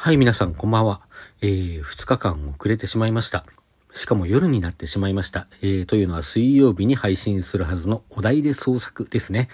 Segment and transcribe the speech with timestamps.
[0.00, 1.00] はい、皆さん、こんばんは。
[1.42, 3.44] えー、2日間遅れてしまいました。
[3.92, 5.48] しかも夜になってしまいました。
[5.60, 9.48] えー、というのは水曜日に配信するはずのお題で創作ですね。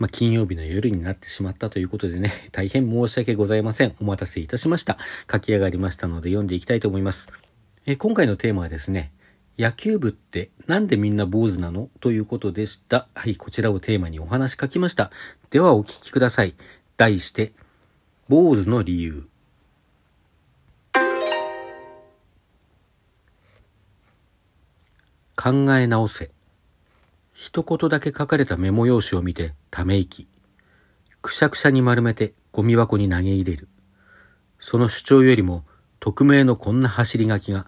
[0.00, 3.94] まあ、金曜日の夜になってしまったということでね、 大変申し訳ございません。
[4.00, 4.98] お待たせいたしました。
[5.30, 7.28] 書き上がりましたので読んでいきたいと思います。
[7.86, 9.12] えー、今回のテーマはですね、
[9.60, 11.88] 野球部ってなんでみんな坊主なの？
[12.00, 13.06] ということでした。
[13.14, 15.12] はい、こちらをテーマにお話書きました。
[15.50, 16.56] ではお聞きください。
[16.96, 17.52] 題して、
[18.28, 19.28] 坊主の理由。
[25.44, 26.30] 考え直せ。
[27.34, 30.26] 一言だけ書かれたメモ用紙を見てため息。
[31.20, 33.68] くしゃくしゃに丸めてゴミ箱に投げ入れる。
[34.58, 35.66] その主張よりも
[36.00, 37.66] 匿名のこんな走り書きが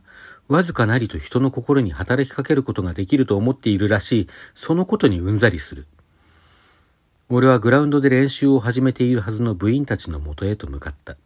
[0.48, 5.86] わずかなりと人の心に働きかけることができると思っているらしい、そのことにうんざりする。
[7.28, 11.18] 俺はグラウンドで練習を始めているはずの部員たちのもとへと向かった。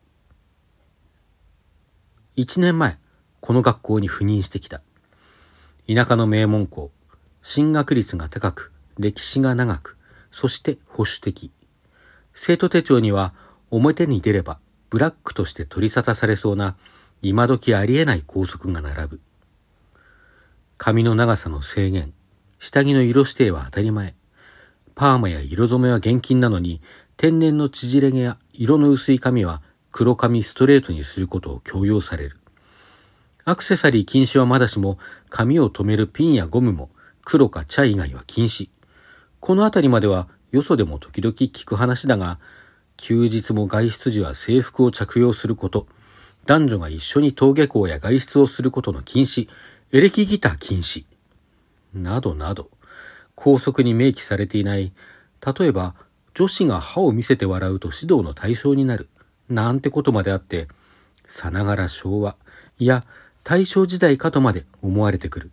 [2.34, 2.98] 一年前、
[3.38, 4.82] この学校に赴任してきた。
[5.88, 6.90] 田舎の名門校、
[7.42, 9.96] 進学率が高く、歴史が長く、
[10.30, 11.50] そして保守的。
[12.34, 13.34] 生徒手帳には
[13.70, 14.58] 表に出れば
[14.88, 16.76] ブラックとして取り沙汰されそうな
[17.22, 19.20] 今時ありえない校則が並ぶ。
[20.78, 22.14] 髪の長さの制限、
[22.58, 24.14] 下着の色指定は当たり前。
[24.94, 26.80] パーマや色染めは厳禁なのに、
[27.16, 32.39] 天然の縮れ毛や色の薄い髪は黒髪ストレートにすることを強要される。
[33.50, 34.96] アクセサリー禁止はまだしも、
[35.28, 36.88] 髪を留めるピンやゴムも
[37.24, 38.68] 黒か茶以外は禁止。
[39.40, 42.38] このあたりまではよそでも時々聞く話だが、
[42.96, 45.88] 休日も外出時は制服を着用すること、
[46.46, 49.48] 男女が一緒に登下校や外出をすることの禁止、
[49.90, 51.04] エレキギター禁止、
[51.92, 52.70] などなど、
[53.34, 54.92] 校則に明記されていない、
[55.44, 55.96] 例えば
[56.34, 59.08] 女子が歯を見せて笑うと指導の対象になる、
[59.48, 60.68] なんてことまであって、
[61.26, 62.36] さながら昭和、
[62.78, 63.04] いや
[63.42, 65.50] 大正時代かとまで思われてくる。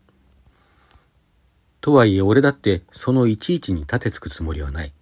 [1.82, 4.94] とはいえ俺だってそのいちいちに立てつくつもりはない。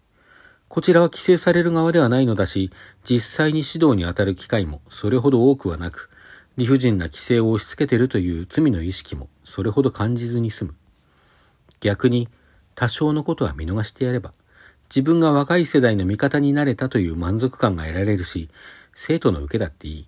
[0.68, 2.72] こちらは規制される側ではないのだし、
[3.09, 6.09] 実際に指導に当たる機会もそれほど多くはなく、
[6.58, 10.76] 理不尽な規制を押し付けてるという罪の意識もそれほど感じずに済む。
[11.80, 12.30] 逆に
[12.76, 14.34] 多少のことは見逃してやれば、
[14.90, 18.50] 自分が若い世代の味方になれたという満足感が得られるし、
[18.94, 20.08] 生徒の受けだっていい。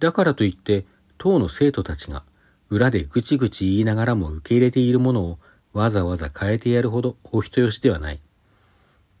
[0.00, 0.84] だからといって
[1.18, 2.24] 当の生徒たちが
[2.70, 5.38] 裏でぐちぐち言いながらも受け入れているものを
[5.72, 8.20] わざわざ変えてやるほどお人よしではない。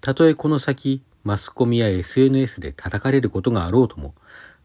[0.00, 4.14] たとえこの先、マスコミや SNS で叩かれることがあろうとも、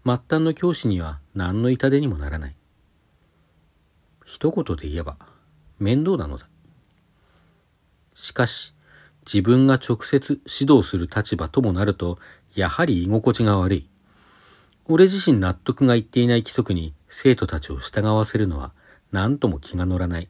[0.06, 2.56] 末端の教師には何の痛手にもならない。
[4.26, 5.18] 一言で言えば、
[5.80, 6.48] 面倒なのだ。
[8.14, 8.74] しかし、
[9.26, 12.20] 自分が直接指導する立場ともなると、
[12.54, 13.90] やはり居心地が悪い。
[14.92, 18.72] 俺自身納得がいっていない規則に生徒たちを従わせるのは
[19.12, 20.30] 何とも気が乗らない。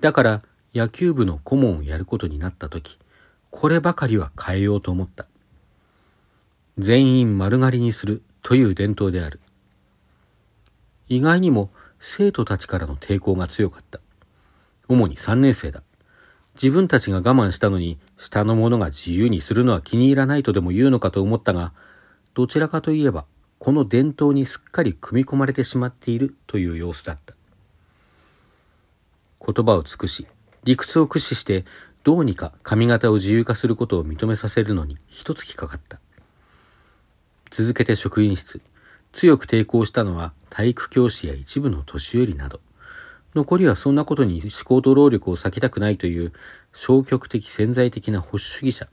[0.00, 0.42] だから
[0.74, 2.98] 野球部の顧問をやることになった時、
[3.50, 5.26] こればかりは変えようと思った。
[6.76, 9.40] 全員丸刈りにするという伝統である。
[11.08, 11.70] 意外にも
[12.00, 14.00] 生徒たちからの抵抗が強かった。
[14.86, 15.82] 主に3年生だ。
[16.56, 21.72] 自分たちが我慢したのに下の者が自由にするのは気に入らないとでも言うのかと思ったが、
[22.34, 23.26] どちらかといえば、
[23.60, 27.34] この伝統にすっかり組み込まれてしまっているという様子だった。
[29.40, 30.26] 言葉を尽くし、
[30.64, 31.64] 理屈を駆使して、
[32.02, 36.00] どうにか髪型を自由化することを認めさせるのに一月かかった。
[37.50, 38.60] 続けて職員室。
[39.12, 42.60] 強く抵抗したのは体育教師や一部の年寄りなど。
[43.34, 46.32] 残りはそんなことに思考と労力を割きたくないという
[46.72, 48.88] 消極的潜在的な保守主義者。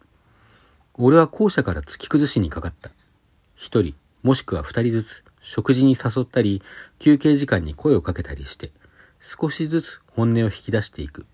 [0.94, 2.92] 俺は後者から突き崩しにかかった。
[3.62, 6.64] 一人、もしくは二人ずつ食事に誘ったり、
[6.98, 8.72] 休憩時間に声をかけたりして、
[9.20, 11.28] 少しずつ本音を引き出していく。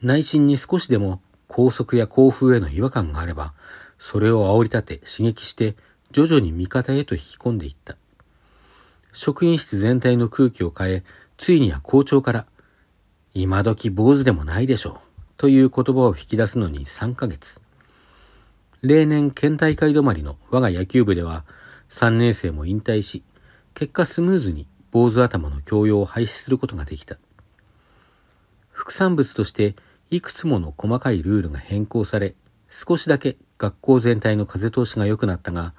[0.00, 3.52] 内心に少しでも高速や興奮への違和感があれば、
[3.98, 5.76] それを煽り立て刺激して
[6.10, 7.98] 徐々に味方へと引き込んでいった。
[9.12, 11.04] 職員室全体の空気を変え、
[11.36, 12.46] ついには校長から、
[13.34, 14.96] 今時坊主でもないでしょう、
[15.36, 17.60] という言葉を引き出すのに3ヶ月。
[18.82, 21.44] 例年県大会止まりの我が野球部では
[21.90, 23.22] 3年生も引退し、
[23.74, 27.16] 結果スムーズに坊主頭の教養を廃止することができた。
[28.72, 29.76] 副産物として
[30.10, 32.34] いくつもの細かいルールが変更され、
[32.68, 35.74] 少しだけ学校全体の風通しが良くなったが、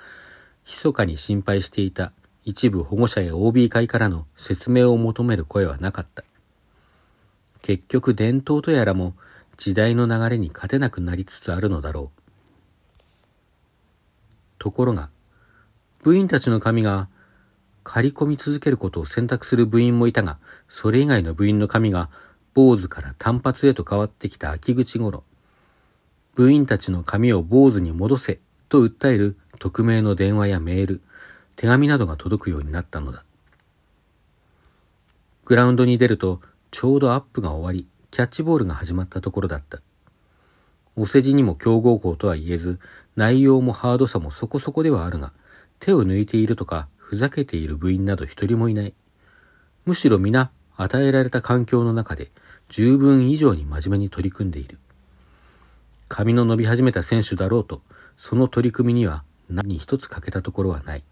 [0.66, 2.14] 密かに心配していた
[2.46, 6.24] 一部保護者や OB 会からの説明を求める声はなかった。
[7.62, 9.14] 結局伝統とやらも
[9.58, 12.23] 時代の流れに勝てなくなりつつあるのだろう。
[14.64, 15.10] ところが、
[16.04, 17.10] 部員たちの髪が
[17.84, 20.40] 刈り込み続けることを選択する部員もいたが、
[20.70, 22.10] それ以外の部員の髪が
[22.54, 25.26] 坊主から単発へと変わってきた秋口頃、
[26.36, 28.40] 部員たちの髪を坊主に戻せ
[28.70, 31.02] と訴える匿名の電話やメール、
[31.58, 33.26] 手紙などが届くようになったのだ。
[35.44, 36.40] グラウンドに出ると、
[36.72, 39.82] ちょうどアップが終わり、キャッチボールが始まったところだった。
[40.96, 42.80] お世辞にも強豪校とは言えず、
[43.16, 45.34] 内容もハードさもそこそこではあるが、
[45.80, 48.94] 手を抜いているとか、ふざけている部員など一人もいない。
[49.86, 52.32] むしろ皆、与えられた環境の中で、
[52.70, 54.80] 十分以上に真面目に取り組んでいる。
[56.08, 57.82] 髪の伸び始めた選手だろうと、
[58.18, 61.04] その取り組みには何一つ欠けたところはない。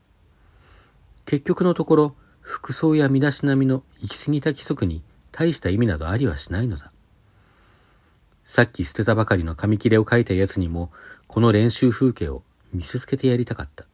[1.25, 6.91] 結局のところ、服装や身だしなみの行き過ぎた規則に大した意味などありはしないのだ。
[8.45, 10.91] さっき捨てたばかりの紙切れを書いたやつにも、
[11.27, 12.43] この練習風景を
[12.73, 13.85] 見せつけてやりたかった。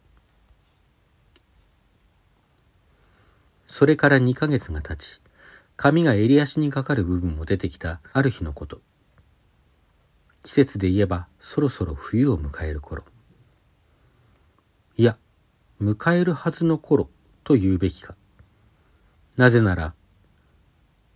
[3.67, 5.21] それから2ヶ月が経ち、
[5.75, 8.81] 髪が襟足にかかる部分も出てきたある日のこと。
[10.43, 13.03] 季節で言えばそろそろ冬を迎える頃。
[14.95, 15.17] いや、
[15.79, 17.09] 迎えるはずの頃
[17.43, 18.15] と言うべきか。
[19.35, 19.93] なぜなら、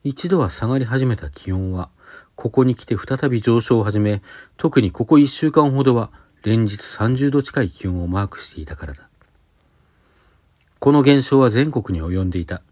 [0.03, 1.89] 一度は下がり始めた気温は、
[2.35, 4.23] ここに来て再び上昇を始め、
[4.57, 6.11] 特にここ一週間ほどは
[6.43, 9.07] 連日30度近い気温をマークしていたからだ。
[10.79, 12.63] この現象は全国に及んでいた。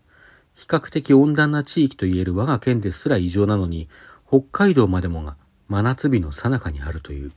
[0.55, 3.87] 比較的温暖な地域といえる我が県ですら異常なのに、
[4.27, 5.37] 北海道までもが
[5.67, 7.31] 真夏日の最中にあるという。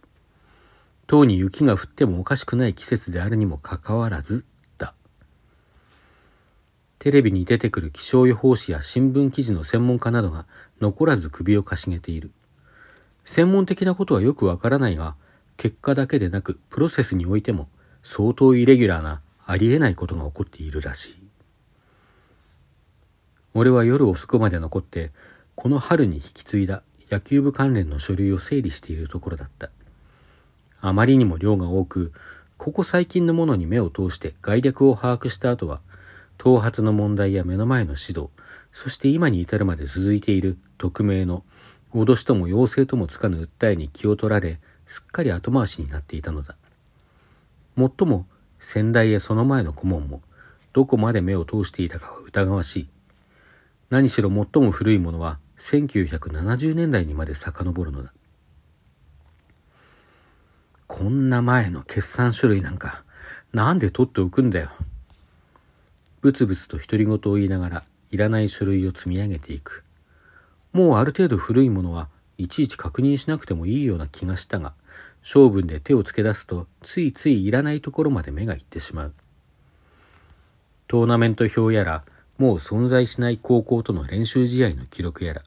[1.06, 4.46] とうに雪が降ってもおかしくない季節であるにもかかわらず、
[7.02, 10.46] テレビに出てくる気象予報士や新聞記事の専門家などが
[10.80, 12.30] 残らず首をかしげている。
[13.24, 15.16] 専門的なことはよくわからないが、
[15.56, 17.66] 結果だけでなくプロセスにおいても
[18.04, 21.22] 相当イレギュラーなありえないことが起こっているらしい。
[23.54, 25.10] 俺は夜遅くまで残って、
[25.56, 29.72] この春に引き継いだ野球部関連の書類を整理しているところだった。
[30.80, 32.12] あまりにも量が多く、
[32.58, 35.80] ここ最近のものに目を通して概略を把握した後は、
[36.42, 38.28] 頭髪の問題や目の前の指導、
[38.72, 41.44] そして今に至るまで続いている匿名の
[41.94, 46.56] 脅しとも要請ともつかぬ訴えに気を取られ、すっかり後回しになっていたのだ。
[47.76, 48.26] もっとも、
[48.58, 50.20] 先代やその前の顧問も、
[50.72, 52.88] どこまで目を通していたかは疑わしい。
[53.90, 58.12] 何しろ最も古いものは1970年代にまで遡るのだ。
[60.88, 63.04] こんな前の決算書類なんか、
[63.52, 64.70] なんで取っておくんだよ。
[66.22, 69.84] ブツブツと独り言を言いながら、いらない書類を積み上げていく。
[70.72, 72.08] もうある程度古いものは
[72.38, 74.72] いちいち確認しなくてもいいような気がしたが、
[75.22, 79.14] 性分で手をつけ出すと、ついついいらないところまで目がいってしまう。
[80.88, 82.04] トーナメント表やら、
[82.38, 85.42] もう存在しない高校との練習試合の記録やら、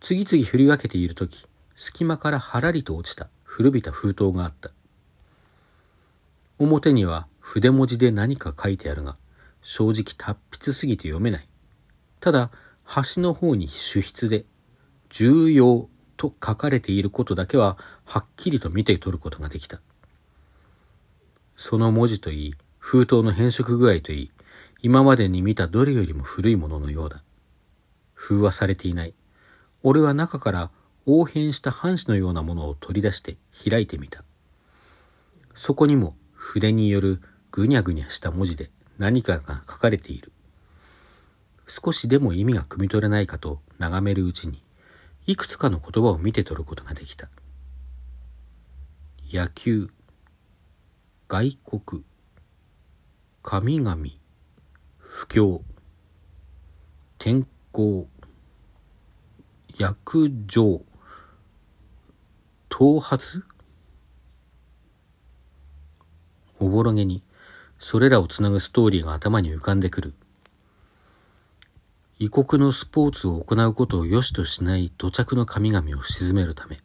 [0.00, 4.70] 次々振り分けている時隙間からはらりと落ちた古びた封筒があった
[6.58, 9.16] 表には筆文字で何か書いてあるが
[9.68, 11.48] 正直達筆すぎて読めない。
[12.20, 12.52] ただ
[12.84, 14.44] 端の方に主筆で
[15.10, 19.82] 「重要」と書かれていることだけははっきりと見て取ることができた。
[21.56, 24.30] その文字といい封筒の変色具合といい
[24.82, 27.24] 今までに見たどれよりも古いもののようだ。
[28.14, 29.14] 封話されていない。
[29.82, 30.70] 俺は中から
[31.06, 33.36] 横変した半紙のようなものを取り出して
[33.68, 34.22] 開いてみた。
[35.54, 40.32] そこにも筆によるぐにゃぐにゃした文字で何かが書かれている。
[41.66, 44.62] 少しでも意味が汲み取れないかと眺めるうちに、
[45.26, 47.28] いくつかの言葉を見て取ることができた。
[49.32, 49.90] 野球、
[51.28, 52.04] 外国、
[53.42, 53.96] 神々、
[54.98, 55.62] 不況、
[57.18, 58.08] 天候、
[59.76, 60.84] 約定、
[62.68, 63.42] 頭髪？
[66.58, 67.22] おぼろげに、
[67.78, 70.14] それらをつなぐストーリーが頭に浮かんでくる。
[72.18, 76.78] 異国のスポーツを行うことを良しとしない土着の神々を鎮めるため、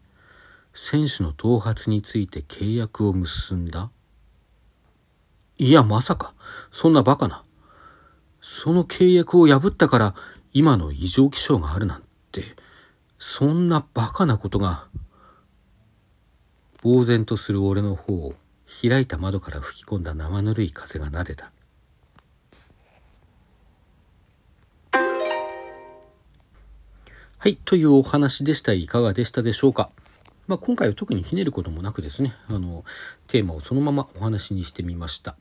[0.74, 3.90] 選手の頭髪について契約を結んだ
[5.58, 6.34] いや、まさか、
[6.72, 7.44] そんなバカな。
[8.42, 10.16] その契約を破ったから、
[10.54, 12.44] 今の異常気象があるなんて、
[13.20, 14.88] そんなバカなことが、
[16.84, 18.34] 呆然とする俺の方を
[18.82, 21.52] 開いた窓から吹き込んだ生ぬるい風が撫でた。
[27.38, 28.72] はい、というお話でした。
[28.72, 29.90] いかがでしたでしょうか？
[30.48, 32.86] まあ、今回は特にひねることもなくですね、あの、
[33.28, 35.36] テーマをそのままお話にしてみました。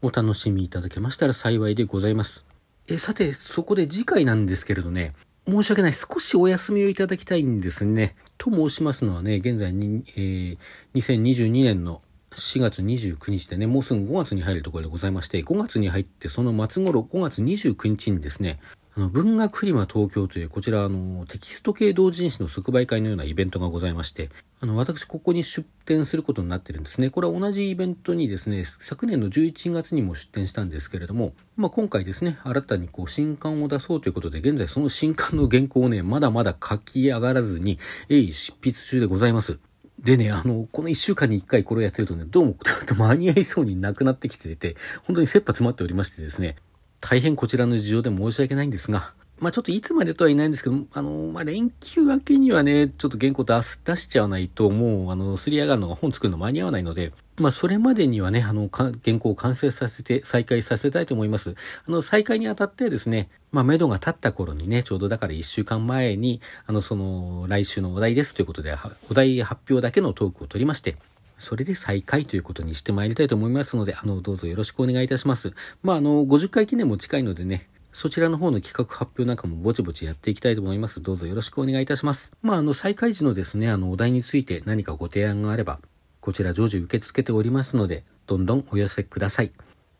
[0.00, 2.46] お楽しみいただけましたら幸いでございます。
[2.88, 5.14] え、さて、そこで次回なんですけれどね、
[5.46, 5.92] 申し訳ない。
[5.92, 8.14] 少しお休みをいただきたいんですね。
[8.36, 10.58] と申しますのはね、現在に、えー、
[10.94, 12.00] 2022年の
[12.32, 18.58] 4月29日でね、もうすぐ5月に入るところでございまして、5月に入ってその末頃、5月29日にですね、
[18.98, 24.28] あの文学フリマ東京というこちらあのテキスト系同人誌の即売会のようなイベントがございまして
[24.60, 27.10] あの私ここに出展することになってるんですね。
[27.10, 39.60] これは同じイベントにですね昨年の11月にも出展したんですけれども、まあ、今回ですね新たにこう新刊を出そうということで現在その新刊の原稿をねまだまだ書き上がらずに鋭意執筆中でございます。
[39.98, 42.56] でね、あの、この一週間に一回これをやってるとね、どうも
[42.96, 46.56] 間に合いそうになくなってきてて、本当に切羽詰まっておりましてですね、
[47.00, 61.54] 大変こちらの事情で申し訳ないんですが、まあちょっといつまでとは言いないんですけど、あの、まあ連休明けにはね、ちょっと原稿出す、出しちゃわないと、もう、あの、すり上がるのが本作るの間に合わないので、まあそれまでにはね、あの、原稿を完成させて、再開させたいと思います。
[61.86, 68.74] あの、再開にあたってですね、まあ目処が立った頃にね、ちょうどだから1週間前に、あの、その、来週のお題ですということで、
[69.10, 70.96] お題発表だけのトークを取りまして、
[71.38, 75.52] それで再開ということにしてまいりたいと思いますので、あの、どうぞよろしくお願いいたします。
[75.82, 81.02] まあ、あの、50回記念も近いのでね、そちらの方の企画発表なんかもぼちぼちやっていきたいと思います。
[81.02, 82.32] どうぞよろしくお願いいたします。
[82.42, 85.80] まあ、あの、再開時のですね、あの、お題について何かご提案があれば、
[86.20, 89.52] こちら常時受け付けておりますので、どんどんお寄せください。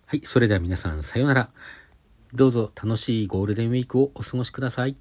[0.06, 1.50] はい、それでは皆さんさようなら。
[2.34, 4.96] どうぞ楽しいゴールデンウィークをお過ごしください。